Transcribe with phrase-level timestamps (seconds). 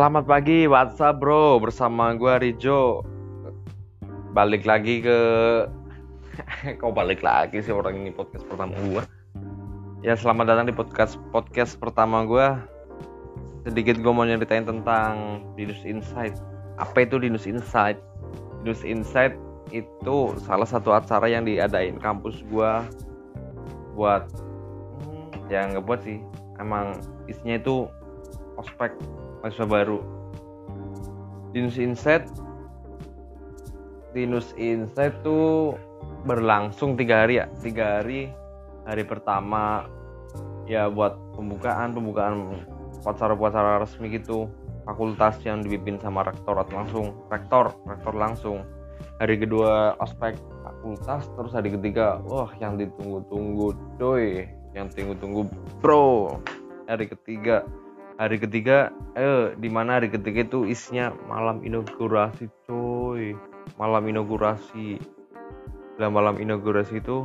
[0.00, 3.04] Selamat pagi, WhatsApp bro, bersama gue Rijo.
[4.32, 5.20] Balik lagi ke...
[6.80, 9.04] Kau balik lagi sih orang ini podcast pertama gue
[10.00, 12.48] Ya selamat datang di podcast podcast pertama gue
[13.68, 16.32] Sedikit gue mau nyeritain tentang Dinus Insight.
[16.80, 18.00] Apa itu Dinus Insight?
[18.64, 19.36] Dinus Insight
[19.68, 22.72] itu salah satu acara yang diadain kampus gue
[24.00, 24.32] Buat...
[25.04, 26.24] Hmm, ya nggak buat sih.
[26.56, 26.96] Emang
[27.28, 27.84] isinya itu
[28.56, 28.96] ospek
[29.40, 29.98] mahasiswa baru.
[31.50, 32.30] Dinus Insight
[34.10, 35.74] Dinus Insight tuh
[36.26, 37.46] berlangsung tiga hari ya.
[37.62, 38.30] Tiga hari
[38.86, 39.86] hari pertama
[40.66, 42.66] ya buat pembukaan pembukaan
[43.02, 44.50] upacara-upacara resmi gitu.
[44.82, 48.66] Fakultas yang dipimpin sama rektor atau langsung rektor rektor langsung.
[49.20, 50.34] Hari kedua ospek
[50.64, 55.46] fakultas terus hari ketiga wah yang ditunggu-tunggu doy yang tunggu-tunggu
[55.78, 56.40] bro.
[56.90, 57.62] Hari ketiga
[58.20, 63.32] hari ketiga eh di mana hari ketiga itu isinya malam inaugurasi coy.
[63.80, 65.00] Malam inaugurasi.
[65.96, 67.24] Dalam malam inaugurasi itu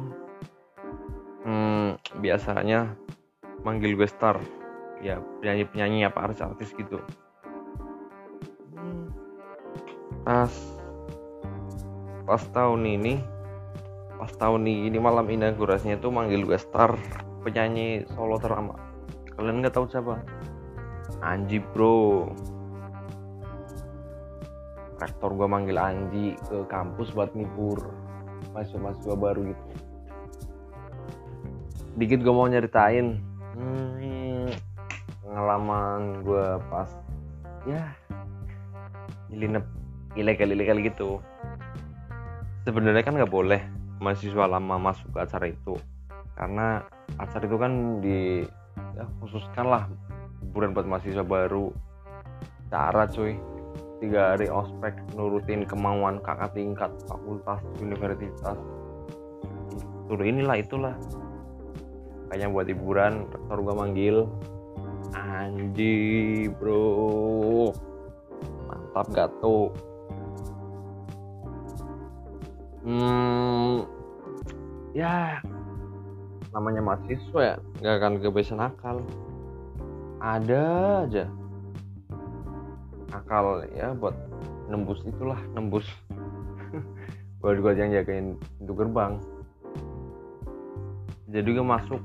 [1.43, 2.95] hmm, biasanya
[3.67, 4.39] manggil gue star.
[5.03, 7.03] Ya penyanyi penyanyi apa artis artis gitu.
[10.23, 10.53] Pas
[12.23, 13.19] pas tahun ini
[14.15, 16.95] pas tahun ini malam inaugurasinya itu manggil gue star.
[17.43, 18.79] Penyanyi solo terlama.
[19.35, 20.23] Kalian nggak tahu siapa
[21.25, 22.29] Anji bro.
[25.01, 27.81] Rektor gue manggil Anji ke kampus buat nipur
[28.53, 29.63] mahasiswa-mahasiswa baru gitu.
[31.97, 33.17] Dikit gue mau nyeritain.
[33.57, 34.51] Hmm,
[35.25, 36.89] pengalaman gue pas
[37.65, 37.89] ya
[39.33, 39.65] nyelinep
[40.13, 41.09] ilegal ilegal gitu.
[42.63, 43.61] Sebenarnya kan nggak boleh
[43.97, 45.73] mahasiswa lama masuk ke acara itu.
[46.37, 46.85] Karena
[47.17, 47.71] acara itu kan
[48.03, 48.43] di
[48.95, 49.83] ya, khususkan lah
[50.55, 51.67] hiburan buat mahasiswa baru.
[52.71, 53.35] Cara cuy.
[53.99, 58.55] Tiga hari ospek nurutin kemauan kakak tingkat fakultas universitas.
[60.07, 60.95] Itu inilah itulah.
[62.31, 64.31] Kayaknya buat hiburan rektor gua manggil.
[65.11, 67.75] Anji bro.
[68.71, 69.75] Mantap gak tuh
[72.85, 73.81] hmm
[74.93, 75.41] ya
[76.53, 79.01] namanya mahasiswa ya nggak akan kebiasaan nakal
[80.25, 80.65] ada
[81.05, 81.29] aja.
[83.13, 84.17] Akal ya buat
[84.65, 85.85] nembus itulah nembus.
[87.45, 89.21] Buat gue yang jagain pintu gerbang.
[91.29, 92.01] Jadi gue masuk.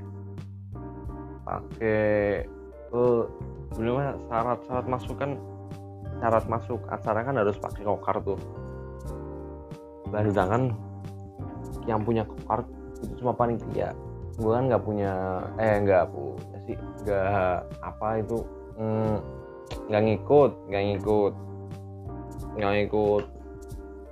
[1.41, 2.45] Pakai
[2.93, 3.21] eh
[3.73, 5.31] sebenarnya syarat-syarat masuk kan
[6.21, 8.37] syarat masuk acara kan harus pakai kokar tuh.
[10.13, 10.63] Dan sedangkan
[11.89, 12.61] yang punya kokar
[13.01, 13.97] itu cuma panitia
[14.39, 15.13] gue kan nggak punya
[15.59, 18.37] eh nggak punya sih nggak apa itu
[19.89, 21.33] nggak mm, ngikut nggak ngikut
[22.55, 23.23] nggak ngikut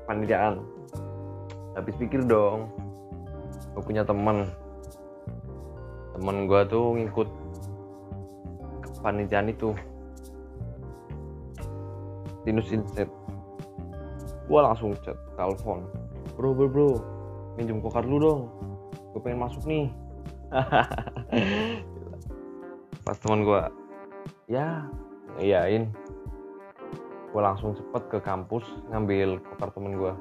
[0.08, 0.54] panitiaan
[1.78, 2.68] habis pikir dong
[3.76, 4.50] gue punya teman
[6.18, 7.30] teman gue tuh ngikut
[9.00, 9.72] panitiaan itu.
[12.44, 13.10] Dinus Inset.
[14.48, 15.88] Gue langsung chat telepon.
[16.36, 16.90] Bro bro bro
[17.60, 18.42] minjem kokar dulu dong.
[19.16, 19.92] Gue pengen masuk nih
[23.06, 23.62] pas teman gue
[24.50, 24.90] ya
[25.38, 25.86] iyain
[27.30, 30.14] gue langsung cepet ke kampus ngambil koper temen gue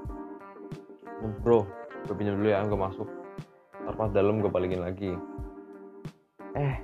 [1.42, 1.64] bro
[2.08, 3.08] gue pinjam dulu ya gue masuk.
[3.84, 5.12] Ntar dalam gue balikin lagi.
[6.56, 6.74] Eh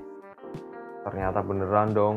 [1.04, 2.16] ternyata beneran dong.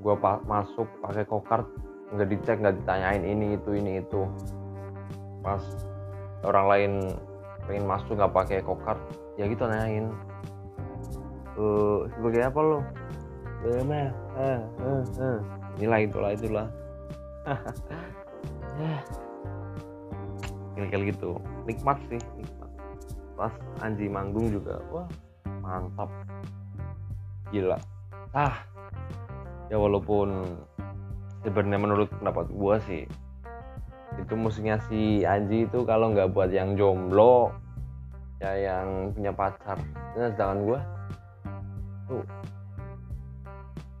[0.00, 1.64] Gue pa masuk pakai kokar
[2.10, 4.28] nggak dicek nggak ditanyain ini itu ini itu.
[5.40, 5.60] Pas
[6.44, 6.92] orang lain
[7.64, 8.96] pengen masuk nggak pakai kokar
[9.40, 10.12] ya gitu nanyain
[11.56, 12.78] uh, sebagai apa lo
[13.64, 14.12] bagaimana?
[14.36, 15.38] Eh, eh, eh.
[15.80, 16.66] inilah itulah itulah.
[20.76, 21.36] Kira-kira gitu.
[21.68, 22.70] Nikmat sih nikmat.
[23.36, 23.52] Pas
[23.84, 25.08] Anji manggung juga wah
[25.60, 26.08] mantap.
[27.52, 27.76] Gila.
[28.32, 28.64] Ah.
[29.68, 30.56] Ya walaupun
[31.46, 33.06] sebenarnya menurut pendapat gua sih
[34.18, 37.54] itu musiknya si Anji itu kalau nggak buat yang jomblo
[38.40, 39.76] ya yang punya pacar
[40.16, 40.80] nah sedangkan gue
[42.08, 42.24] tuh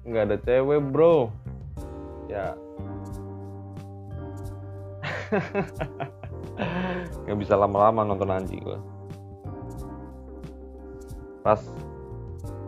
[0.00, 1.28] nggak ada cewek bro.
[2.26, 2.54] Ya.
[7.26, 8.78] Nggak bisa lama-lama nonton Anji gue
[11.40, 11.56] pas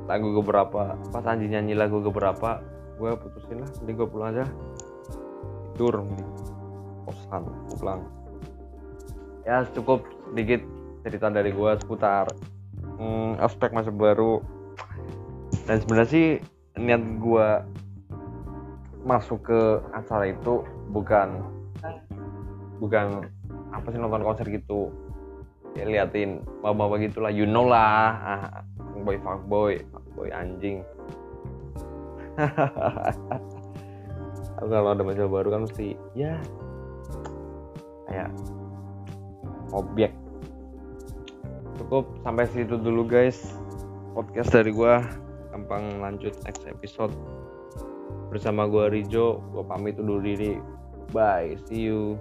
[0.08, 2.64] lagu beberapa pas Anji nyanyi lagu beberapa
[2.96, 4.44] gue putusin lah jadi gue pulang aja.
[5.74, 6.24] Tidur di
[7.08, 7.42] kosan
[7.74, 8.00] pulang.
[9.42, 10.62] Ya cukup sedikit
[11.02, 12.30] cerita dari gue seputar
[12.98, 14.42] hmm, aspek masa baru.
[15.66, 16.26] Dan sebenarnya sih
[16.78, 17.48] niat gue
[19.02, 19.60] masuk ke
[19.94, 20.62] acara itu
[20.94, 21.42] bukan
[22.78, 23.26] bukan
[23.74, 24.90] apa sih nonton konser gitu.
[25.72, 28.14] Ya liatin bawa-bawa gitulah you know lah.
[28.22, 28.62] Ah,
[29.02, 29.82] boy fuckboy
[30.14, 30.86] boy anjing.
[34.62, 36.38] Kalau ada masalah baru kan mesti ya
[38.06, 38.30] kayak
[39.74, 40.12] objek
[41.92, 42.08] cukup.
[42.24, 43.52] Sampai situ dulu guys.
[44.16, 45.04] Podcast dari gua
[45.52, 47.12] gampang lanjut next episode.
[48.32, 49.44] Bersama gua Rijo.
[49.52, 50.56] Gua pamit undur diri.
[51.12, 52.16] Bye see you